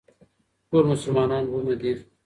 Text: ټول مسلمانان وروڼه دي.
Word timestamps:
ټول 0.69 0.83
مسلمانان 0.91 1.43
وروڼه 1.47 1.75
دي. 1.81 1.93